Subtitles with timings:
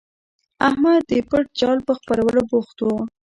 [0.67, 2.97] احمد د پټ جال په خپرولو بوخت وو.